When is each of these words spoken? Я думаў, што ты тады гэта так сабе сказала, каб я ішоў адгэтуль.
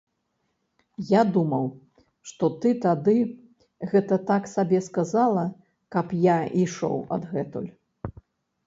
Я 1.09 1.19
думаў, 1.35 1.65
што 2.31 2.49
ты 2.63 2.69
тады 2.87 3.15
гэта 3.93 4.21
так 4.31 4.51
сабе 4.55 4.79
сказала, 4.89 5.45
каб 5.99 6.07
я 6.29 6.41
ішоў 6.67 6.95
адгэтуль. 7.17 7.71